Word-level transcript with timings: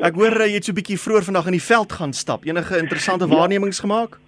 Ek 0.00 0.14
hoor 0.14 0.42
jy 0.42 0.52
het 0.54 0.64
so 0.64 0.72
'n 0.72 0.80
bietjie 0.80 1.00
vroeër 1.00 1.24
vandag 1.24 1.46
in 1.46 1.58
die 1.58 1.68
veld 1.72 1.92
gaan 1.92 2.12
stap. 2.12 2.44
Enige 2.44 2.78
interessante 2.78 3.26
ja. 3.26 3.34
waarnemings 3.34 3.80
gemaak? 3.80 4.18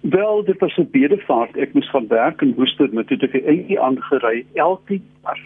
Wel, 0.00 0.44
dit 0.44 0.58
was 0.58 0.76
'n 0.76 0.88
bedevaart. 0.90 1.56
Ek 1.56 1.72
moes 1.74 1.90
van 1.90 2.06
werk 2.08 2.42
in 2.42 2.54
Woester 2.54 2.88
met 2.92 3.06
toe 3.06 3.18
ek 3.18 3.34
eentjie 3.34 3.80
aangery 3.80 4.46
elke 4.54 5.00
jaar. 5.22 5.40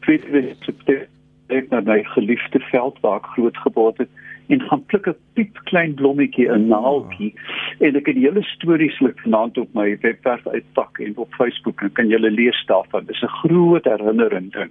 Tweede 0.00 0.54
September 0.60 1.08
ek 1.48 1.70
na 1.72 1.80
my 1.84 2.02
geliefde 2.14 2.60
veld 2.70 2.98
waar 3.04 3.20
ek 3.22 3.30
groot 3.36 3.56
geword 3.64 4.02
het 4.02 4.10
en 4.48 4.60
gaan 4.68 4.84
pluk 4.86 5.08
'n 5.08 5.16
piep 5.34 5.60
klein 5.64 5.94
blommetjie 5.94 6.48
in 6.48 6.68
naaltjie 6.68 7.32
en 7.80 7.96
ek 7.96 8.06
het 8.06 8.16
die 8.16 8.24
hele 8.24 8.42
stories 8.42 9.00
lik 9.00 9.20
vanaand 9.24 9.58
op 9.58 9.68
my 9.74 9.96
webwerf 10.02 10.46
uitpak 10.46 11.00
en 11.00 11.16
op 11.16 11.34
Facebook 11.34 11.82
en 11.82 11.92
kan 11.92 12.08
julle 12.08 12.30
lees 12.30 12.64
daarvan. 12.66 13.06
Dis 13.06 13.22
'n 13.22 13.36
groot 13.42 13.84
herinnering 13.84 14.52
ding. 14.52 14.70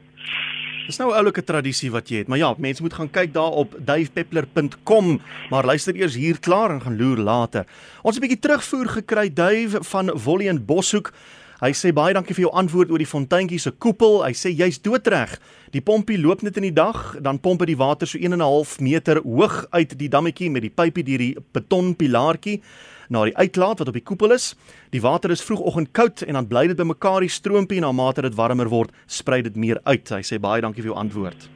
Dis 0.87 1.01
nou 1.01 1.09
'n 1.11 1.17
oulike 1.19 1.43
tradisie 1.43 1.89
wat 1.91 2.07
jy 2.07 2.21
het, 2.21 2.27
maar 2.31 2.37
ja, 2.37 2.53
mense 2.57 2.81
moet 2.81 2.93
gaan 2.93 3.09
kyk 3.11 3.33
daar 3.33 3.51
op 3.51 3.75
duifpeppler.com, 3.75 5.19
maar 5.49 5.65
luister 5.65 5.95
eers 5.95 6.15
hier 6.15 6.39
klaar 6.39 6.71
en 6.71 6.81
gaan 6.81 6.97
loer 6.97 7.17
later. 7.17 7.65
Ons 8.03 8.15
het 8.15 8.23
'n 8.23 8.27
bietjie 8.27 8.39
terugvoer 8.39 8.87
gekry 8.87 9.33
duif 9.33 9.75
van 9.81 10.11
Wolly 10.23 10.47
en 10.47 10.65
Boshoek. 10.65 11.11
Hy 11.59 11.73
sê 11.73 11.93
baie 11.93 12.13
dankie 12.13 12.35
vir 12.35 12.43
jou 12.43 12.53
antwoord 12.53 12.91
oor 12.91 12.97
die 12.97 13.05
fonteintjie 13.05 13.59
se 13.59 13.71
koepel. 13.71 14.23
Hy 14.23 14.31
sê 14.31 14.49
jy's 14.55 14.81
doodreg. 14.81 15.39
Die 15.71 15.81
pompie 15.81 16.17
loop 16.17 16.41
net 16.41 16.55
in 16.55 16.63
die 16.63 16.73
dag, 16.73 17.15
dan 17.21 17.39
pomp 17.39 17.59
dit 17.59 17.67
die 17.67 17.77
water 17.77 18.07
so 18.07 18.17
1 18.17 18.31
en 18.31 18.39
'n 18.39 18.41
half 18.41 18.79
meter 18.79 19.21
hoog 19.21 19.65
uit 19.71 19.97
die 19.97 20.09
dammetjie 20.09 20.49
met 20.49 20.61
die 20.61 20.69
pypie 20.69 21.03
deur 21.03 21.17
die 21.17 21.35
betonpilaartjie 21.51 22.61
na 23.09 23.23
die 23.27 23.35
uitlaat 23.37 23.79
wat 23.79 23.91
op 23.91 23.97
die 23.97 24.05
koepel 24.05 24.35
is. 24.35 24.51
Die 24.95 25.01
water 25.01 25.31
is 25.31 25.43
vroegoggend 25.45 25.91
koud 25.97 26.23
en 26.27 26.39
dan 26.39 26.47
bly 26.47 26.67
dit 26.71 26.79
bymekaar 26.79 27.25
die 27.25 27.31
stroompie 27.31 27.81
en 27.81 27.87
na 27.87 27.91
mate 27.95 28.25
dit 28.25 28.35
warmer 28.35 28.69
word, 28.71 28.91
sprei 29.05 29.41
dit 29.45 29.55
meer 29.55 29.81
uit. 29.83 30.09
Hy 30.09 30.23
sê 30.25 30.39
baie 30.41 30.61
dankie 30.61 30.83
vir 30.83 30.91
jou 30.91 30.99
antwoord. 30.99 31.49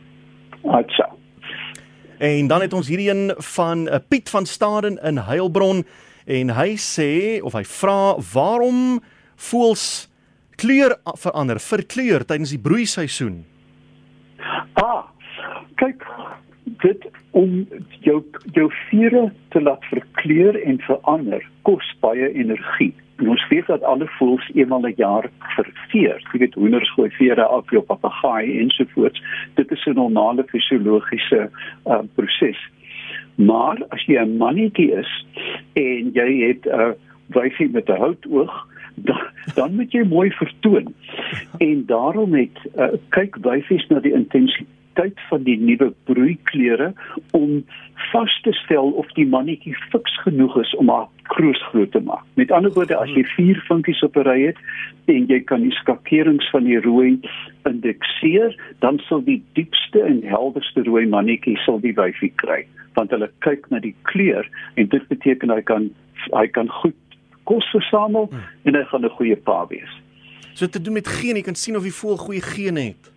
Atsa. 0.64 1.10
En 2.22 2.48
dan 2.48 2.62
het 2.62 2.74
ons 2.77 2.88
hierdie 2.88 3.10
een 3.10 3.32
van 3.55 3.88
uh, 3.88 3.98
Piet 4.10 4.30
van 4.30 4.46
Staden 4.46 5.00
in 5.02 5.18
Heilbron 5.26 5.82
en 6.26 6.54
hy 6.54 6.76
sê 6.77 7.41
of 7.41 7.55
hy 7.58 7.63
vra 7.65 8.15
waarom 8.34 8.99
voels 9.49 9.86
kleur 10.62 10.93
verander, 11.18 11.58
verkleur 11.58 12.21
tydens 12.30 12.54
die 12.54 12.62
broeiseisoen. 12.62 13.41
Ah, 14.77 15.10
kyk, 15.82 16.05
dit 16.80 17.10
om 17.32 17.68
jou 18.00 18.24
jou 18.52 18.72
vere 18.90 19.32
te 19.50 19.62
laat 19.62 19.86
verkleur 19.86 20.62
en 20.64 20.80
verander 20.80 21.46
kos 21.62 21.96
baie 22.00 22.34
energie. 22.34 22.94
En 23.22 23.30
ons 23.30 23.48
weet 23.50 23.68
dat 23.68 23.84
alle 23.84 24.08
voëls 24.18 24.50
eenmal 24.54 24.88
'n 24.88 24.94
jaar 24.98 25.30
verveer. 25.40 26.22
Jy 26.32 26.40
weet 26.40 26.54
hoenders 26.54 26.94
gooi 26.94 27.10
vere 27.10 27.44
af, 27.44 27.70
jou 27.70 27.84
papegaai 27.84 28.60
ensovoorts. 28.60 29.24
Dit 29.55 29.72
is 29.72 29.86
'n 29.86 29.94
normale 29.94 30.44
fisiologiese 30.44 31.49
uh, 31.86 31.99
proses. 32.16 32.70
Maar 33.36 33.77
as 33.90 34.05
jy 34.05 34.18
'n 34.18 34.38
mannetjie 34.38 34.92
is 34.92 35.26
en 35.74 36.12
jy 36.14 36.48
het 36.48 36.66
'n 36.66 36.80
uh, 36.80 36.92
wyfie 37.27 37.70
met 37.70 37.90
'n 37.90 37.98
houtoog, 37.98 38.68
dan, 38.96 39.22
dan 39.55 39.76
moet 39.76 39.92
jy 39.92 40.04
mooi 40.04 40.32
vertoon. 40.32 40.94
En 41.58 41.86
daarom 41.86 42.34
het 42.34 42.58
uh, 42.77 42.88
kyk 43.10 43.36
wyfies 43.42 43.88
na 43.88 43.99
die 43.99 44.14
intensiteit 44.14 44.80
van 45.29 45.43
die 45.43 45.57
nuwe 45.57 45.93
broeikleure 46.03 46.93
om 47.31 47.63
vas 48.11 48.41
te 48.41 48.51
stel 48.51 48.91
of 48.91 49.07
die 49.17 49.25
mannetjie 49.25 49.75
fiks 49.91 50.17
genoeg 50.23 50.57
is 50.61 50.75
om 50.75 50.89
haar 50.89 51.07
kroos 51.34 51.61
groot 51.70 51.91
te 51.91 51.99
maak. 51.99 52.23
Met 52.34 52.51
ander 52.51 52.73
woorde, 52.73 52.97
as 52.97 53.09
jy 53.15 53.23
vier 53.35 53.62
vinkies 53.67 54.03
op 54.03 54.17
'n 54.17 54.27
ry 54.27 54.39
het 54.47 54.57
en 55.07 55.27
jy 55.27 55.39
kan 55.39 55.62
die 55.62 55.71
skakerings 55.71 56.49
van 56.49 56.63
die 56.63 56.79
rooi 56.79 57.19
indekseer, 57.63 58.55
dan 58.79 58.99
sal 59.07 59.23
die 59.23 59.41
diepste 59.53 60.01
en 60.01 60.23
helderste 60.23 60.84
rooi 60.84 61.05
mannetjie 61.07 61.57
sal 61.65 61.79
die 61.79 61.93
wyfie 61.93 62.34
kry, 62.35 62.65
want 62.95 63.12
hulle 63.12 63.29
kyk 63.39 63.69
na 63.69 63.79
die 63.79 63.95
kleur 64.01 64.47
en 64.75 64.88
dit 64.88 65.07
beteken 65.07 65.50
hy 65.50 65.62
kan 65.62 65.89
hy 66.31 66.47
kan 66.47 66.69
goed 66.69 66.95
kos 67.44 67.66
versamel 67.72 68.28
hmm. 68.29 68.44
en 68.63 68.75
hy 68.75 68.84
gaan 68.84 69.06
'n 69.06 69.09
goeie 69.09 69.35
pa 69.35 69.66
wees. 69.67 69.89
So 70.53 70.67
te 70.67 70.81
doen 70.81 70.94
met 70.94 71.07
gene, 71.07 71.40
jy 71.40 71.44
kan 71.44 71.56
sien 71.56 71.75
of 71.75 71.84
die 71.84 71.94
voël 71.94 72.18
goeie 72.18 72.41
gene 72.41 72.80
het. 72.80 73.11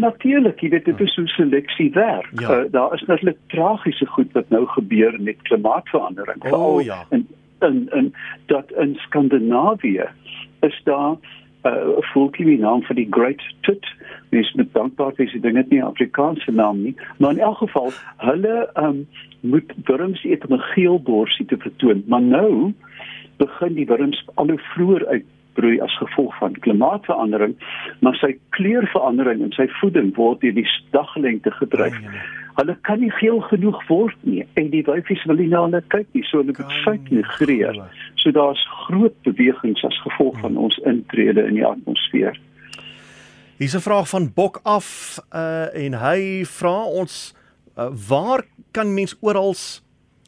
Ja, 0.00 0.06
natuurlik, 0.06 0.60
jy 0.60 0.68
weet 0.68 0.84
dit 0.84 1.00
is 1.00 1.14
hoe 1.16 1.26
seleksie 1.28 1.90
werk. 1.92 2.40
Ja. 2.40 2.58
Uh, 2.58 2.72
daar 2.72 2.94
is 2.94 3.02
natuurlik 3.02 3.38
tragiese 3.46 4.06
goed 4.06 4.32
wat 4.32 4.48
nou 4.48 4.66
gebeur 4.66 5.16
met 5.20 5.42
klimaatsverandering. 5.42 6.52
Oh 6.52 6.82
ja. 6.82 7.04
En 7.08 7.26
en 7.58 7.88
en 7.90 8.12
dat 8.46 8.72
in 8.72 8.94
Skandinawië 8.94 10.08
is 10.60 10.80
daar 10.84 11.10
uh, 11.12 11.72
'n 11.72 11.88
uh, 11.98 12.06
voeltjie 12.12 12.46
met 12.46 12.58
naam 12.58 12.82
vir 12.82 12.96
die 12.96 13.06
Great 13.10 13.42
Tut. 13.60 13.86
Dis 14.28 14.52
met 14.52 14.72
dankbaar 14.72 15.12
vir 15.14 15.26
die 15.32 15.40
dinge 15.40 15.64
nie 15.68 15.84
Afrikaanse 15.84 16.50
naam 16.50 16.82
nie, 16.82 16.94
maar 17.18 17.30
in 17.30 17.38
elk 17.38 17.56
geval 17.56 17.92
hulle 18.16 18.70
um, 18.74 19.08
moet 19.40 19.72
wurms 19.84 20.24
eet 20.24 20.46
om 20.46 20.54
'n 20.54 20.68
geel 20.72 21.02
borsie 21.02 21.46
te 21.46 21.56
vertoon. 21.56 22.02
Maar 22.06 22.22
nou 22.22 22.72
begin 23.36 23.74
die 23.74 23.86
wurms 23.86 24.26
al 24.34 24.48
hoe 24.48 24.58
vroeër 24.58 25.22
uitbroei 25.60 25.80
as 25.80 25.96
gevolg 25.98 26.36
van 26.38 26.52
klimaatsverandering, 26.60 27.54
maar 28.00 28.14
sy 28.14 28.36
kleurverandering 28.56 29.42
en 29.42 29.52
sy 29.52 29.68
voeding 29.80 30.12
word 30.16 30.40
deur 30.40 30.54
die 30.56 30.66
daglengte 30.92 31.50
gedryf. 31.50 31.96
Nee, 32.00 32.10
nee. 32.10 32.28
Hulle 32.56 32.76
kan 32.82 33.00
nie 33.00 33.10
geel 33.10 33.40
genoeg 33.40 33.80
word 33.88 34.16
nie 34.22 34.44
en 34.54 34.70
die 34.70 34.82
wyfies 34.84 35.22
wil 35.28 35.38
nie 35.38 35.48
na 35.48 35.64
hulle 35.64 35.82
kyk 35.92 36.08
nie, 36.12 36.24
so 36.28 36.42
hulle 36.42 36.54
moet 36.56 36.76
suid 36.84 37.10
migreer. 37.10 37.78
So 38.20 38.32
daar's 38.36 38.62
groot 38.86 39.16
bewegings 39.24 39.84
as 39.84 40.00
gevolg 40.04 40.38
van 40.40 40.56
ons 40.56 40.78
intrede 40.84 41.46
in 41.46 41.60
die 41.60 41.66
atmosfeer. 41.66 42.38
Hier's 43.60 43.76
'n 43.76 43.84
vraag 43.84 44.08
van 44.08 44.32
Bok 44.34 44.60
af 44.64 45.18
uh 45.32 45.68
en 45.74 45.94
hy 45.94 46.44
vra 46.44 46.84
ons 46.84 47.34
uh, 47.78 47.88
waar 48.08 48.44
kan 48.72 48.94
mens 48.94 49.16
oral 49.20 49.54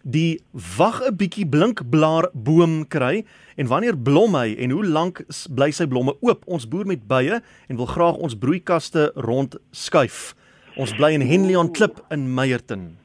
die 0.03 0.41
wag 0.77 1.01
'n 1.07 1.17
bietjie 1.17 1.47
blinkblaar 1.47 2.29
boom 2.33 2.87
kry 2.89 3.25
en 3.57 3.67
wanneer 3.67 3.97
blom 3.97 4.35
hy 4.35 4.55
en 4.59 4.71
hoe 4.71 4.85
lank 4.85 5.25
bly 5.55 5.71
sy 5.71 5.87
blomme 5.87 6.15
oop? 6.21 6.43
Ons 6.47 6.69
boer 6.69 6.87
met 6.87 7.07
bye 7.07 7.41
en 7.69 7.77
wil 7.77 7.87
graag 7.87 8.17
ons 8.17 8.35
broeikaste 8.35 9.13
rond 9.15 9.57
skuif. 9.71 10.35
Ons 10.77 10.95
bly 10.95 11.13
in 11.13 11.21
Henley 11.21 11.69
Klip 11.73 12.01
in 12.11 12.35
Meyerton. 12.35 12.97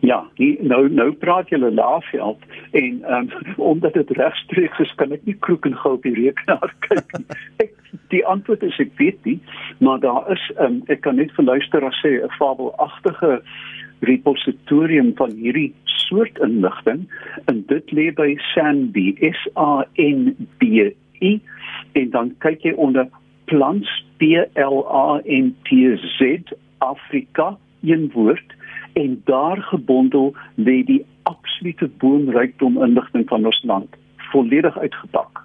Ja, 0.00 0.24
die, 0.36 0.58
nou 0.62 0.88
nou 0.88 1.12
praat 1.12 1.48
jy 1.50 1.58
hulle 1.58 1.72
laafveld 1.74 2.38
en 2.78 3.02
um, 3.04 3.28
omdat 3.72 3.94
dit 3.94 4.10
regstreeks 4.16 4.78
is 4.78 4.94
kan 5.00 5.12
ek 5.12 5.24
nie 5.28 5.36
kroek 5.46 5.66
en 5.66 5.76
gou 5.82 5.96
op 5.98 6.06
die 6.06 6.14
rekenaar 6.16 6.74
kyk 6.88 7.18
nie. 7.18 7.26
Ek 7.64 7.76
die 8.12 8.22
antwoord 8.26 8.62
is 8.66 8.78
ek 8.82 8.92
weet 8.98 9.18
nie, 9.26 9.38
maar 9.78 10.00
daar 10.02 10.28
is 10.32 10.42
um, 10.62 10.80
ek 10.92 11.02
kan 11.06 11.18
net 11.18 11.32
vir 11.36 11.48
luisteraars 11.48 12.00
sê 12.04 12.18
'n 12.20 12.32
fabelagtige 12.38 13.40
repositorium 14.00 15.12
van 15.16 15.32
hierdie 15.36 15.72
soort 15.84 16.38
inligting 16.38 17.06
en 17.44 17.64
dit 17.70 17.92
lê 17.96 18.10
by 18.16 18.34
SANB 18.52 18.96
S 19.30 19.46
A 19.56 19.84
N 20.00 20.34
B 20.58 20.90
E 21.20 21.32
en 21.92 22.10
dan 22.10 22.32
kyk 22.44 22.64
jy 22.64 22.74
onder 22.76 23.08
plants 23.50 23.90
B 24.18 24.34
L 24.58 24.82
A 24.86 25.20
N 25.24 25.52
T 25.68 25.98
Z 26.18 26.54
Afrika 26.78 27.56
een 27.82 28.10
woord 28.14 28.56
en 28.92 29.20
daar 29.24 29.62
gebondel 29.70 30.34
lê 30.54 30.80
die 30.84 31.04
absolute 31.22 31.88
boomrykdom 32.02 32.82
inligting 32.82 33.28
van 33.28 33.46
ons 33.46 33.62
land 33.64 33.96
volledig 34.32 34.78
uitgepak. 34.78 35.44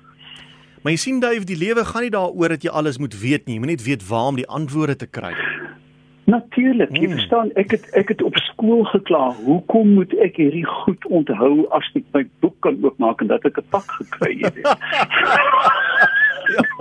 Maar 0.82 0.94
jy 0.94 1.02
sien 1.02 1.20
Dave, 1.20 1.46
die 1.50 1.58
lewe 1.58 1.82
gaan 1.86 2.06
nie 2.06 2.14
daaroor 2.14 2.54
dat 2.54 2.66
jy 2.66 2.70
alles 2.70 3.00
moet 3.02 3.16
weet 3.18 3.48
nie, 3.48 3.56
jy 3.58 3.62
moet 3.64 3.74
net 3.74 3.86
weet 3.86 4.04
waar 4.06 4.28
om 4.30 4.36
die 4.38 4.46
antwoorde 4.48 4.96
te 5.02 5.08
kry. 5.10 5.34
Natuurlik, 6.26 6.90
jy 6.98 7.06
hmm. 7.06 7.18
verstaan, 7.18 7.52
ek 7.54 7.72
het 7.72 7.86
ek 7.94 8.08
het 8.10 8.22
op 8.26 8.36
skool 8.36 8.84
gekla, 8.90 9.30
hoekom 9.46 9.94
moet 9.94 10.14
ek 10.26 10.40
hierdie 10.42 10.66
goed 10.66 11.06
onthou 11.06 11.68
as 11.78 11.86
ek 11.94 12.08
my 12.18 12.24
boek 12.42 12.58
kan 12.66 12.80
oopmaak 12.82 13.22
en 13.22 13.30
dat 13.30 13.46
ek 13.46 13.62
'n 13.62 13.70
pak 13.70 13.86
gekry 14.00 14.42
het? 14.42 14.58
ja. 16.56 16.64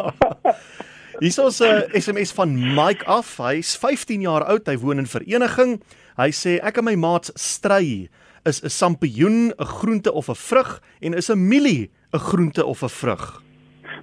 Hier 1.20 1.46
is 1.46 1.60
'n 1.60 1.84
SMS 1.92 2.32
van 2.32 2.74
Mike 2.74 3.04
af. 3.04 3.36
Hy's 3.36 3.76
15 3.76 4.20
jaar 4.20 4.44
oud, 4.44 4.66
hy 4.66 4.76
woon 4.76 4.98
in 4.98 5.06
vereniging. 5.06 5.80
Hy 6.16 6.30
sê 6.30 6.58
ek 6.62 6.78
en 6.78 6.84
my 6.84 6.94
maats 6.94 7.30
stry 7.34 8.08
is 8.44 8.62
'n 8.64 8.68
sampioen 8.68 9.52
'n 9.52 9.64
groente 9.64 10.12
of 10.12 10.28
'n 10.28 10.34
vrug 10.34 10.82
en 11.00 11.14
is 11.14 11.30
'n 11.30 11.48
mielie 11.48 11.90
'n 12.12 12.18
groente 12.18 12.64
of 12.64 12.82
'n 12.82 12.88
vrug. 12.88 13.42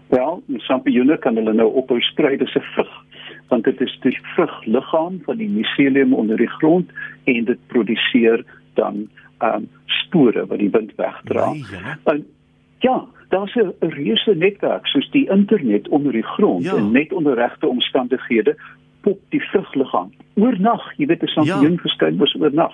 Wel, 0.10 0.44
sampioene 0.58 1.18
kan 1.18 1.36
hulle 1.36 1.54
nou 1.54 1.74
ophou 1.74 2.02
stry, 2.02 2.38
dis 2.38 2.56
'n 2.56 2.64
vrug 2.74 2.92
want 3.52 3.64
dit 3.64 3.82
is 3.82 3.98
die 4.02 4.18
vrugliggaam 4.92 5.22
van 5.24 5.38
die 5.38 5.50
miselium 5.50 6.14
onder 6.14 6.38
die 6.38 6.50
grond 6.50 6.90
en 7.24 7.46
dit 7.46 7.58
produseer 7.68 8.44
dan 8.74 9.08
um, 9.40 9.70
spore 9.86 10.46
wat 10.46 10.60
die 10.60 10.70
wind 10.70 10.92
wegdra. 10.96 11.52
Nee, 11.52 11.66
en 12.04 12.26
ja, 12.80 13.06
daar's 13.30 13.56
'n 13.56 13.74
reuse 13.80 14.36
netwerk 14.36 14.88
soos 14.88 15.10
die 15.12 15.30
internet 15.30 15.88
onder 15.88 16.12
die 16.12 16.24
grond 16.24 16.64
ja. 16.64 16.76
en 16.76 16.92
net 16.92 17.14
onder 17.14 17.36
regte 17.36 17.68
omstandighede 17.68 18.56
pop 19.02 19.20
die 19.30 19.42
vrugliggaam 19.42 20.12
oornag, 20.36 20.94
jy 20.98 21.06
weet 21.06 21.24
'n 21.24 21.28
sampioen 21.28 21.72
ja. 21.72 21.78
verskyn 21.78 22.18
was 22.18 22.36
oornag. 22.40 22.74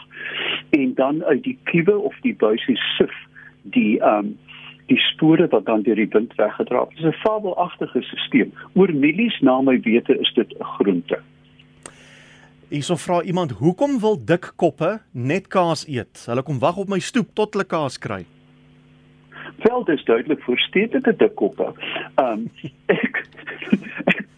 En 0.69 0.93
dan 0.93 1.23
uit 1.23 1.43
die 1.43 1.57
kiewe 1.63 1.97
of 1.97 2.15
die 2.21 2.35
buisie 2.35 2.77
sif 2.97 3.13
die 3.61 4.01
um, 4.01 4.37
die 4.85 4.97
spore 4.97 5.47
wat 5.47 5.65
dan 5.65 5.81
deur 5.81 5.95
die 5.95 6.09
wind 6.09 6.35
weggedra 6.35 6.77
word. 6.77 6.89
Dit 6.89 7.05
is 7.05 7.15
'n 7.15 7.19
fabelagtige 7.19 8.01
stelsel. 8.01 8.51
Oor 8.73 8.93
mielies 8.93 9.39
na 9.39 9.61
my 9.61 9.79
wete 9.81 10.19
is 10.19 10.33
dit 10.33 10.53
'n 10.59 10.63
groente. 10.63 11.19
Hierso 12.69 12.95
vra 12.95 13.21
iemand, 13.21 13.51
"Hoekom 13.51 13.99
wil 13.99 14.25
dik 14.25 14.51
koppe 14.55 14.99
net 15.11 15.47
kaas 15.47 15.87
eet? 15.87 16.23
Hulle 16.25 16.43
kom 16.43 16.59
wag 16.59 16.77
op 16.77 16.87
my 16.87 16.99
stoep 16.99 17.27
tot 17.33 17.53
hulle 17.53 17.65
kaas 17.65 17.97
kry." 17.97 18.25
Wel, 19.63 19.83
dis 19.83 20.03
duidelik 20.03 20.41
vir 20.43 20.57
stedelike 20.57 21.15
dik 21.17 21.35
koppe. 21.35 21.73
Ehm 22.15 22.31
um, 22.31 22.49
ek 23.01 23.23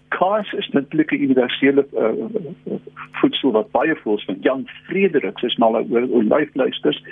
kaas 0.08 0.54
is 0.54 0.70
natuurlik 0.70 1.12
'n 1.12 1.24
universele 1.24 1.86
uh, 1.94 2.82
voedsel 3.20 3.52
wat 3.52 3.72
baie 3.72 3.96
voels 4.04 4.26
van 4.26 4.38
Jan 4.42 4.68
Fredericks 4.86 5.44
is 5.44 5.58
mal 5.58 5.76
oor 5.76 6.08
olyfluisters. 6.10 7.04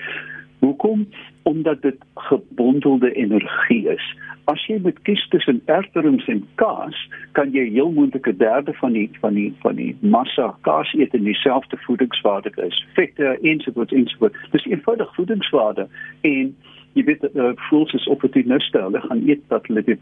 Hoekom? 0.60 1.08
Omdat 1.44 1.82
dit 1.82 1.96
gebondelde 2.16 3.12
energie 3.14 3.90
is. 3.90 4.18
As 4.44 4.66
jy 4.66 4.80
met 4.84 5.02
kies 5.02 5.28
tussen 5.28 5.62
erterums 5.66 6.28
en 6.28 6.46
kaas, 6.56 7.10
kan 7.32 7.52
jy 7.52 7.66
heel 7.70 7.92
moontlik 7.92 8.28
'n 8.28 8.38
derde 8.38 8.74
van 8.74 8.92
die 8.92 9.10
van 9.20 9.34
die 9.34 9.54
van 9.60 9.76
die 9.76 9.96
massa 10.00 10.56
kaas 10.62 10.94
eet 10.94 11.14
en 11.14 11.24
dieselfde 11.24 11.78
voedingswaarde 11.78 12.52
is. 12.68 12.86
Vette 12.94 13.38
ensovoorts 13.42 13.94
ensovoorts. 13.94 14.38
Dis 14.52 14.66
eenvoudig 14.66 15.16
voedingswaarde 15.16 15.88
en 16.22 16.56
jy 16.98 17.04
weet 17.04 17.26
uh, 17.34 17.52
voels 17.70 17.94
is 17.94 18.08
opportuniste 18.08 18.82
hulle 18.82 19.02
gaan 19.02 19.24
eet 19.30 19.44
dat 19.54 19.68
hulle 19.68 19.84
dit 19.84 20.00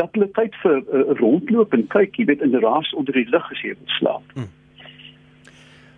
dat 0.00 0.12
hulle 0.16 0.28
tyd 0.38 0.54
vir 0.62 0.78
uh, 0.80 1.02
rondloop 1.20 1.74
en 1.76 1.86
kyk 1.94 2.16
jy 2.20 2.28
weet 2.30 2.44
in 2.46 2.54
die 2.54 2.62
raas 2.64 2.92
onder 2.94 3.16
die 3.16 3.28
lig 3.32 3.50
as 3.52 3.64
jy 3.64 3.74
slaap 3.98 4.36
hmm. 4.36 4.48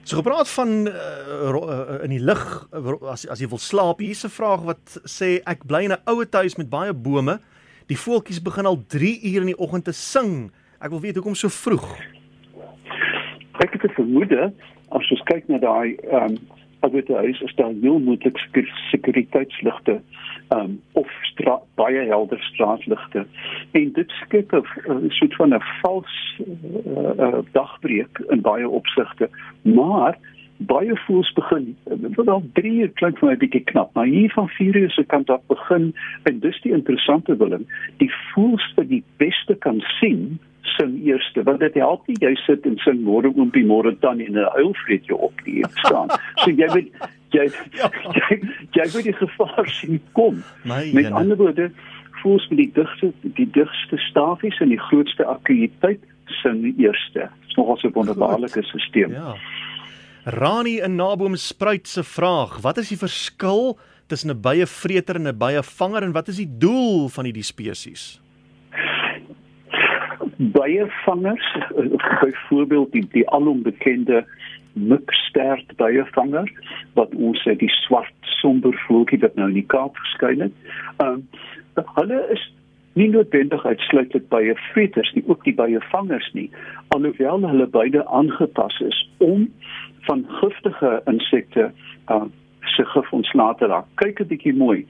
So 0.09 0.17
gepraat 0.17 0.49
van 0.49 0.69
uh, 0.89 1.51
uh, 1.53 2.03
in 2.03 2.15
die 2.15 2.23
lig 2.25 2.69
uh, 2.73 2.93
as 3.13 3.27
as 3.29 3.43
jy 3.43 3.49
wil 3.53 3.61
slaap 3.61 3.99
hier's 4.01 4.25
'n 4.25 4.33
vraag 4.33 4.63
wat 4.65 4.95
sê 5.05 5.43
ek 5.45 5.67
bly 5.69 5.83
in 5.85 5.93
'n 5.93 6.01
oue 6.09 6.25
huis 6.33 6.57
met 6.57 6.71
baie 6.71 6.95
bome. 6.95 7.37
Die 7.93 7.99
voeltjies 7.99 8.41
begin 8.41 8.65
al 8.65 8.81
3 8.89 9.21
uur 9.21 9.41
in 9.45 9.53
die 9.53 9.59
oggend 9.59 9.85
te 9.85 9.93
sing. 9.93 10.51
Ek 10.81 10.89
wil 10.91 11.01
weet 11.01 11.21
hoekom 11.21 11.35
so 11.35 11.49
vroeg? 11.49 11.85
Ek 13.61 13.73
het 13.73 13.85
'n 13.85 13.93
vermoede 14.01 14.53
as 14.89 15.11
ons 15.11 15.23
kyk 15.29 15.45
na 15.49 15.59
daai 15.59 15.97
ehm 16.01 16.25
um, 16.25 16.39
Albert 16.81 17.09
Huis 17.09 17.41
is 17.41 17.55
daar 17.55 17.73
heel 17.81 17.99
moontlik 17.99 18.39
sekuriteitsligte 18.91 20.01
um 20.49 20.81
of 20.93 21.09
stra 21.23 21.61
baie 21.75 22.07
helder 22.07 22.41
straatligte. 22.41 23.27
En 23.71 23.93
dit 23.93 24.11
skep 24.11 24.53
'n 24.53 25.11
soort 25.11 25.35
van 25.35 25.55
'n 25.55 25.63
vals 25.83 26.41
uh, 26.87 27.39
dagbreek 27.53 28.19
in 28.29 28.41
baie 28.41 28.69
opsigte 28.69 29.31
maar 29.63 30.19
baie 30.59 30.97
voels 31.07 31.33
begin 31.33 31.77
wat 32.15 32.29
al 32.29 32.43
3 32.53 32.73
uur 32.73 32.91
klink 32.99 33.19
vir 33.19 33.29
my 33.29 33.35
'n 33.35 33.39
bietjie 33.39 33.65
knap 33.65 33.95
maar 33.95 34.07
hier 34.07 34.31
van 34.31 34.49
4 34.49 34.77
uur 34.77 34.91
se 34.91 35.05
kant 35.05 35.31
af 35.31 35.43
begin 35.47 35.95
en 36.23 36.41
dis 36.41 36.61
die 36.61 36.73
interessante 36.73 37.37
willem 37.37 37.67
die 37.97 38.11
voels 38.33 38.73
vir 38.75 38.89
die 38.89 39.05
beste 39.17 39.55
kan 39.55 39.81
sien 40.01 40.39
sing 40.77 40.97
eerste 41.07 41.43
want 41.43 41.61
dit 41.61 41.75
help 41.75 42.07
nie 42.09 42.17
jy 42.21 42.35
sit 42.47 42.67
en 42.67 42.77
sing 42.85 43.01
môre 43.07 43.31
oompie 43.35 43.65
môre 43.67 43.95
tannie 44.01 44.27
en 44.27 44.39
'n 44.39 44.51
uil 44.57 44.75
vreet 44.85 45.07
jou 45.07 45.19
op 45.19 45.47
nie 45.47 45.65
staan. 45.85 46.09
So 46.45 46.51
jy 46.51 46.69
weet 46.75 46.91
jy 47.31 47.47
ja. 47.77 47.91
jy, 48.15 48.41
jy 48.73 48.87
weet 48.95 49.05
die 49.05 49.19
gevaar 49.21 49.69
sien 49.69 50.01
kom. 50.13 50.43
My 50.65 50.85
met 50.93 51.09
jene. 51.09 51.17
ander 51.17 51.37
woorde 51.37 51.71
voels 52.23 52.49
met 52.51 52.59
die 52.59 52.71
digste 52.75 53.13
die 53.23 53.51
digste 53.51 53.99
stafies 54.09 54.59
en 54.61 54.69
die 54.69 54.81
grootste 54.89 55.25
akkuïteit 55.25 56.01
sing 56.43 56.63
die 56.63 56.75
eerste 56.87 57.29
nogal 57.57 57.77
so 57.79 57.89
'n 57.89 57.95
wonderbaarlike 57.95 58.63
stelsel 58.63 59.11
ja. 59.11 59.37
Rani 60.25 60.79
in 60.81 60.97
Naboom 60.97 61.37
spruit 61.37 61.89
se 61.89 62.03
vraag 62.05 62.61
wat 62.61 62.79
is 62.79 62.89
die 62.89 62.99
verskil 62.99 63.79
tussen 64.07 64.31
'n 64.31 64.41
baie 64.41 64.67
vreter 64.67 65.17
en 65.17 65.29
'n 65.29 65.39
baie 65.39 65.63
vanger 65.63 66.03
en 66.03 66.13
wat 66.13 66.29
is 66.29 66.37
die 66.37 66.59
doel 66.59 67.09
van 67.09 67.25
hierdie 67.25 67.43
spesies 67.55 68.21
baie 70.39 70.87
vangers 71.05 71.57
byvoorbeeld 72.21 72.93
die 72.93 73.07
die 73.11 73.29
alombekende 73.29 74.25
mikstert 74.73 75.77
baie 75.77 76.05
vanger 76.15 76.51
wat 76.95 77.15
ons 77.15 77.43
sê 77.43 77.57
die 77.59 77.73
swart 77.83 78.31
somber 78.39 78.77
voeltjie 78.87 79.19
wat 79.25 79.35
nou 79.35 79.49
in 79.51 79.59
die 79.59 79.67
Kaap 79.67 79.99
verskyn 80.05 80.47
het. 80.47 80.55
Ehm 81.03 81.19
um, 81.19 81.27
hulle 81.95 82.19
is 82.35 82.43
nie 82.99 83.09
noodwendig 83.11 83.65
uitsluitlik 83.67 84.25
baie 84.33 84.55
veters 84.75 85.13
nie, 85.15 85.23
ook 85.27 85.45
die 85.47 85.55
baie 85.55 85.81
vangers 85.91 86.27
nie, 86.35 86.49
alhoewel 86.95 87.47
hulle 87.47 87.67
beide 87.71 88.03
aangepas 88.07 88.81
is 88.87 88.99
om 89.23 89.47
van 90.09 90.27
giftige 90.41 91.01
insekte 91.07 91.73
uh 92.15 92.27
se 92.69 92.85
gif 92.85 93.13
ontslae 93.17 93.55
te 93.59 93.67
raak. 93.67 93.87
Kyk 93.97 94.21
'n 94.21 94.29
bietjie 94.31 94.53
mooi 94.55 94.87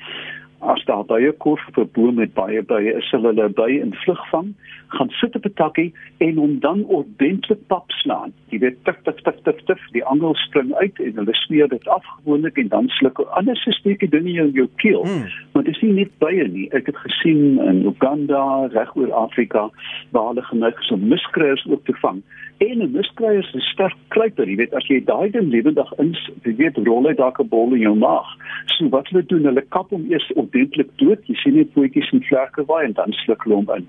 as 0.69 0.85
daar 0.85 1.05
baie 1.05 1.33
op 1.39 1.77
'n 1.77 1.89
boom 1.93 2.15
met 2.15 2.35
baie 2.35 2.63
bye 2.63 2.95
is, 2.95 3.09
sal 3.09 3.23
hulle 3.23 3.49
by 3.49 3.71
in 3.83 3.95
vlug 3.95 4.29
vang, 4.31 4.55
gaan 4.89 5.11
sit 5.11 5.37
op 5.37 5.45
'n 5.45 5.55
takkie 5.55 5.95
en 6.19 6.37
hom 6.37 6.61
dan 6.61 6.85
ordentlik 6.85 7.67
pap 7.67 7.91
slaan. 7.91 8.33
Jy 8.49 8.59
weet 8.59 8.85
tik 8.85 8.99
tik 9.05 9.19
tik 9.25 9.39
tik 9.45 9.61
tik 9.67 9.81
die 9.93 10.05
angel 10.05 10.35
spring 10.35 10.75
uit 10.75 11.01
en 11.01 11.13
hulle 11.15 11.35
smeer 11.35 11.69
dit 11.69 11.89
af 11.89 12.05
gewoonlik 12.05 12.57
en 12.57 12.69
dan 12.69 12.89
sluk 12.89 13.19
anders 13.19 13.67
is 13.67 13.77
steek 13.77 14.11
dinge 14.11 14.33
in 14.33 14.51
jou 14.51 14.69
keel. 14.77 15.05
Hmm. 15.05 15.29
Maar 15.53 15.65
dit 15.65 15.75
is 15.75 15.83
nie 15.83 15.93
net 15.93 16.19
bye 16.19 16.49
nie. 16.49 16.69
Ek 16.71 16.87
het 16.87 16.97
gesien 16.97 17.59
in 17.59 17.85
Uganda, 17.87 18.67
reg 18.73 18.97
oor 18.97 19.13
Afrika, 19.13 19.71
waar 20.11 20.27
hulle 20.27 20.43
geneig 20.43 20.81
is 20.81 20.91
om 20.91 21.09
muskruiers 21.09 21.67
ook 21.69 21.85
te 21.85 21.95
vang. 22.01 22.23
En 22.59 22.79
'n 22.79 22.91
muskruier 22.91 23.39
is 23.39 23.55
'n 23.55 23.61
sterk 23.61 23.97
kruiper, 24.09 24.49
jy 24.49 24.57
weet 24.57 24.75
as 24.75 24.87
jy 24.87 25.05
daai 25.05 25.31
ding 25.31 25.49
lewendig 25.51 25.93
in, 25.99 26.17
jy 26.43 26.55
weet 26.57 26.77
rol 26.77 27.07
hy 27.07 27.15
dalk 27.15 27.39
'n 27.41 27.49
bol 27.49 27.75
in 27.75 27.81
jou 27.81 27.95
maag. 27.95 28.27
So 28.67 28.89
wat 28.89 29.09
hulle 29.09 29.27
doen, 29.27 29.45
hulle 29.45 29.63
kap 29.69 29.91
hom 29.91 30.11
eers 30.11 30.33
ordentlik 30.35 30.91
dood. 30.97 31.21
Jy 31.27 31.35
sien 31.35 31.55
net 31.55 31.71
voetjies 31.75 32.13
en 32.13 32.23
vlerke 32.23 32.65
waai 32.67 32.85
en 32.85 32.93
dan 32.93 33.13
sluk 33.13 33.43
hulle 33.43 33.55
hom 33.55 33.71
in. 33.77 33.87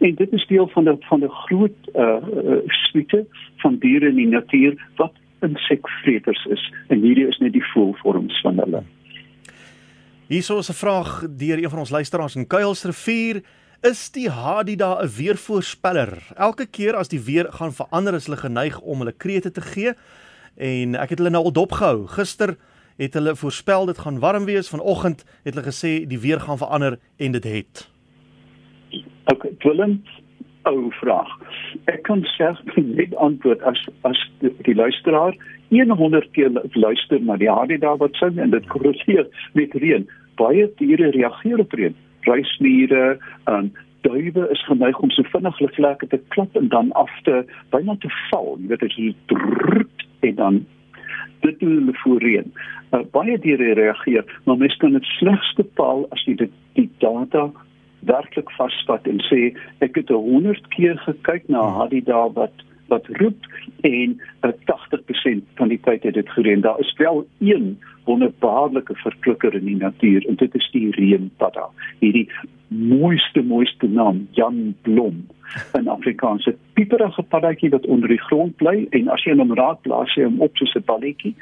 En 0.00 0.14
dit 0.14 0.32
is 0.32 0.46
deel 0.46 0.68
van 0.68 0.84
die 0.84 0.96
van 1.08 1.20
die 1.20 1.28
groot 1.28 1.78
uh, 1.94 2.20
uh 2.44 2.60
suite 2.66 3.26
van 3.56 3.76
diere 3.76 4.08
in 4.08 4.16
die 4.16 4.26
natuur 4.26 4.76
wat 4.96 5.12
insekvreters 5.40 6.46
is. 6.46 6.72
En 6.88 7.00
hierdie 7.00 7.28
is 7.28 7.38
net 7.38 7.52
die 7.52 7.66
voelvorms 7.72 8.40
van 8.40 8.58
hulle. 8.58 8.82
Hierso 10.28 10.58
is 10.58 10.70
'n 10.70 10.80
vraag 10.84 11.26
deur 11.28 11.58
een 11.62 11.70
van 11.70 11.78
ons 11.78 11.90
luisteraars 11.90 12.36
in 12.36 12.46
Kuilsrivier. 12.46 13.42
Is 13.80 14.10
die 14.10 14.28
Hadida 14.28 14.98
'n 15.02 15.08
weervoorspeller? 15.16 16.18
Elke 16.34 16.66
keer 16.66 16.96
as 16.96 17.08
die 17.08 17.20
weer 17.20 17.46
gaan 17.52 17.72
verander, 17.72 18.14
is 18.14 18.26
hulle 18.26 18.36
geneig 18.36 18.80
om 18.80 18.98
hulle 18.98 19.12
krete 19.12 19.50
te 19.50 19.60
gee. 19.60 19.92
En 20.56 20.94
ek 20.94 21.08
het 21.10 21.18
hulle 21.18 21.30
nou 21.30 21.44
al 21.44 21.52
dopgehou. 21.52 22.06
Gister 22.06 22.56
het 22.96 23.14
hulle 23.14 23.36
voorspel 23.36 23.86
dit 23.86 23.98
gaan 23.98 24.18
warm 24.18 24.44
wees. 24.44 24.68
Vanoggend 24.68 25.24
het 25.44 25.54
hulle 25.54 25.66
gesê 25.66 26.06
die 26.06 26.18
weer 26.18 26.40
gaan 26.40 26.58
verander 26.58 26.98
en 27.16 27.32
dit 27.32 27.44
het. 27.44 27.90
Ek 29.24 29.46
wil 29.62 29.86
'n 29.86 30.02
ou 30.62 30.90
vraag. 30.90 31.30
Ek 31.84 32.02
kan 32.02 32.24
self 32.24 32.58
net 32.74 33.14
antwoord 33.14 33.62
as 33.62 33.88
as 34.02 34.30
die, 34.40 34.74
luisteraar 34.74 35.36
100 35.70 36.30
keer 36.32 36.50
luister 36.72 37.20
na 37.20 37.36
die 37.36 37.50
Hadida 37.50 37.96
wat 37.96 38.16
sê 38.16 38.38
en 38.38 38.50
dit 38.50 38.66
korreleer 38.66 39.26
met 39.52 39.74
reën. 39.74 40.08
Baie 40.34 40.70
diere 40.76 41.10
reageer 41.10 41.58
op 41.58 41.72
reën. 41.72 41.94
Reisniere, 42.28 43.18
en 43.50 43.72
duwe 44.06 44.48
is 44.54 44.64
geneig 44.68 44.98
om 45.04 45.10
so 45.10 45.26
vinnig 45.32 45.58
hulle 45.58 45.74
vlekke 45.76 46.06
te 46.06 46.20
klap 46.34 46.56
en 46.56 46.68
dan 46.72 46.92
af 46.92 47.12
te 47.26 47.42
byna 47.74 47.96
te 48.00 48.10
val. 48.30 48.56
Jy 48.60 48.72
weet 48.72 48.84
as 48.86 48.98
jy 48.98 49.14
en 50.28 50.34
dan 50.34 50.60
dit 51.46 51.58
doen 51.60 51.74
hulle 51.78 51.94
voor 52.02 52.20
reën. 52.22 52.52
Uh, 52.90 53.00
baie 53.12 53.38
diere 53.38 53.74
reageer, 53.78 54.24
maar 54.44 54.56
mens 54.56 54.76
kan 54.76 54.92
dit 54.96 55.04
slegs 55.18 55.52
bepaal 55.58 56.06
as 56.14 56.24
jy 56.26 56.34
dit 56.44 56.54
die 56.78 56.88
data 57.04 57.48
werklik 58.06 58.50
vasvat 58.56 59.06
en 59.10 59.20
sê 59.26 59.40
ek 59.84 59.98
het 59.98 60.10
100 60.14 60.68
keer 60.74 60.98
gekyk 61.04 61.48
na 61.52 61.64
Hadida 61.80 62.26
wat 62.36 62.64
wat 62.88 63.06
roep 63.20 63.46
en 63.80 64.20
uh, 64.40 64.50
80% 64.50 65.44
van 65.54 65.68
die 65.68 65.80
tyd 65.84 66.02
het 66.02 66.14
dit 66.14 66.30
gereën. 66.30 66.60
Daar 66.60 66.80
is 66.80 66.94
wel 66.96 67.26
een 67.38 67.78
wonderbaarlike 68.04 68.94
verklikker 68.94 69.54
in 69.54 69.64
die 69.64 69.76
natuur 69.76 70.26
en 70.26 70.34
dit 70.34 70.54
is 70.54 70.68
die 70.72 70.90
reënpadda. 70.96 71.68
Hierdie 71.98 72.28
mooiste 72.68 73.42
mooiste 73.42 73.88
naam 73.88 74.26
Jan 74.36 74.74
Blom 74.82 75.26
in 75.78 75.88
Afrikaanse 75.88 76.56
pieperige 76.72 77.22
paddatjie 77.22 77.70
wat 77.70 77.86
onder 77.86 78.08
die 78.08 78.20
grond 78.20 78.56
bly 78.60 78.86
en 78.96 79.08
as 79.12 79.24
jy 79.24 79.36
hom 79.36 79.54
raak 79.56 79.80
plaas 79.86 80.12
jy 80.16 80.26
hom 80.26 80.42
op 80.44 80.56
soos 80.60 80.74
'n 80.76 80.84
balletjie. 80.84 81.34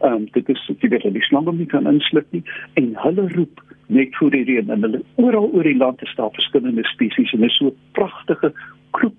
Ehm 0.00 0.12
um, 0.14 0.26
dit 0.32 0.48
is 0.48 0.66
jy 0.80 0.88
weet 0.88 1.06
hulle 1.06 1.22
slang 1.22 1.46
hom 1.46 1.58
nie 1.58 1.70
kan 1.70 1.86
insluk 1.86 2.26
nie 2.30 2.42
en 2.74 2.94
hulle 3.04 3.28
roep 3.34 3.62
net 3.86 4.16
voor 4.16 4.30
die 4.30 4.44
reën 4.44 4.70
en 4.70 4.82
hulle 4.82 5.02
oral 5.14 5.50
oor 5.52 5.62
die 5.62 5.78
land 5.78 6.02
is 6.02 6.14
daar 6.16 6.32
verskillende 6.32 6.84
spesies 6.84 7.32
en 7.32 7.44
is 7.44 7.56
so 7.56 7.74
pragtige 7.92 8.52
kroep 8.90 9.16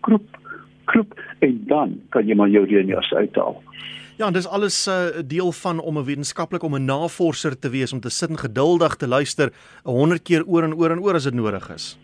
kroep 0.00 0.38
kroep 0.84 1.20
en 1.38 1.64
dan 1.66 2.00
kan 2.08 2.26
jy 2.26 2.34
maar 2.34 2.48
jou 2.48 2.64
reënjas 2.66 3.12
uithaal. 3.12 3.62
Ja, 4.16 4.26
en 4.26 4.32
dis 4.32 4.46
alles 4.46 4.86
'n 4.86 4.90
uh, 4.90 5.22
deel 5.26 5.52
van 5.52 5.80
om 5.80 5.98
'n 5.98 6.04
wetenskaplik 6.04 6.62
om 6.62 6.74
'n 6.74 6.84
navorser 6.84 7.58
te 7.58 7.68
wees 7.68 7.92
om 7.92 8.00
te 8.00 8.10
sit 8.10 8.28
en 8.28 8.38
geduldig 8.38 8.96
te 8.96 9.08
luister 9.08 9.52
100 9.82 10.22
keer 10.22 10.46
oor 10.46 10.62
en 10.62 10.74
oor 10.74 10.90
en 10.90 11.00
oor 11.00 11.14
as 11.14 11.24
dit 11.24 11.34
nodig 11.34 11.70
is. 11.74 11.98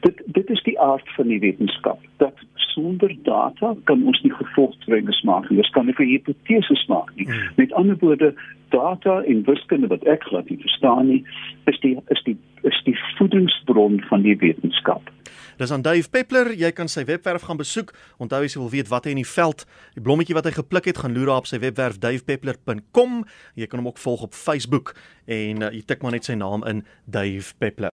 Dit 0.00 0.22
dit 0.26 0.50
is 0.50 0.62
aard 0.84 1.08
van 1.16 1.30
die 1.32 1.40
wetenskap. 1.42 2.02
Dat 2.22 2.44
sonder 2.74 3.16
data 3.22 3.74
kan 3.84 4.02
ons 4.06 4.20
nie 4.22 4.32
gevolgtrekkings 4.34 5.22
maak 5.28 5.48
nie. 5.50 5.58
Ons 5.62 5.72
kan 5.76 5.86
nie 5.86 5.94
'n 5.98 6.10
hipotese 6.12 6.84
maak 6.88 7.14
nie. 7.16 7.26
Hmm. 7.26 7.50
Met 7.56 7.72
ander 7.72 7.96
woorde, 8.00 8.34
data 8.68 9.22
en 9.22 9.44
wiskunde 9.44 9.86
wat 9.86 10.04
ek 10.04 10.22
glad 10.22 10.48
nie 10.48 10.58
verstaan 10.60 11.06
nie, 11.06 11.24
is 11.64 11.80
die 11.80 11.96
is 12.08 12.22
die 12.24 12.36
is 12.62 12.80
die 12.84 12.98
voedingsbron 13.16 14.00
van 14.08 14.22
die 14.22 14.36
wetenskap. 14.36 15.10
Dis 15.56 15.70
aan 15.70 15.82
Dave 15.82 16.10
Peppler, 16.10 16.50
jy 16.58 16.70
kan 16.74 16.88
sy 16.88 17.04
webwerf 17.04 17.42
gaan 17.42 17.60
besoek. 17.60 17.92
Onthou 18.18 18.42
as 18.42 18.56
jy 18.56 18.60
wil 18.60 18.70
weet 18.70 18.88
wat 18.90 19.04
hy 19.04 19.10
in 19.14 19.20
die 19.22 19.28
veld, 19.28 19.66
die 19.94 20.02
blommetjie 20.02 20.34
wat 20.34 20.48
hy 20.48 20.54
gepluk 20.56 20.88
het, 20.90 20.98
gaan 20.98 21.14
loer 21.14 21.26
daar 21.30 21.44
op 21.44 21.46
sy 21.46 21.60
webwerf 21.62 22.00
davepeppler.com. 22.02 23.20
Jy 23.54 23.66
kan 23.66 23.78
hom 23.78 23.92
ook 23.92 23.98
volg 24.02 24.22
op 24.22 24.34
Facebook 24.34 24.96
en 25.26 25.62
uh, 25.62 25.70
jy 25.70 25.84
tik 25.86 26.02
maar 26.02 26.12
net 26.16 26.24
sy 26.24 26.34
naam 26.40 26.64
in 26.66 26.82
Dave 27.04 27.54
Peppler. 27.58 27.92